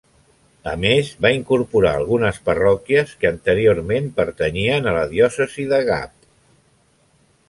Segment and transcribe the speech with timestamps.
[0.69, 6.17] A més, va incorporar algunes parròquies que anteriorment pertanyien a la diòcesi de Gap.